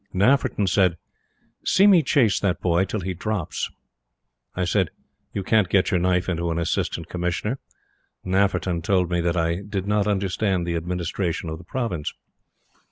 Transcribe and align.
Nafferton 0.15 0.67
said: 0.67 0.97
"See 1.63 1.85
me 1.85 2.01
chase 2.01 2.39
that 2.39 2.59
boy 2.59 2.85
till 2.85 3.01
he 3.01 3.13
drops!" 3.13 3.69
I 4.55 4.65
said: 4.65 4.89
"You 5.31 5.43
can't 5.43 5.69
get 5.69 5.91
your 5.91 5.99
knife 5.99 6.27
into 6.27 6.49
an 6.49 6.57
Assistant 6.57 7.07
Commissioner." 7.07 7.59
Nafferton 8.25 8.81
told 8.81 9.11
me 9.11 9.21
that 9.21 9.37
I 9.37 9.57
did 9.61 9.85
not 9.85 10.07
understand 10.07 10.65
the 10.65 10.75
administration 10.75 11.49
of 11.51 11.59
the 11.59 11.63
Province. 11.63 12.15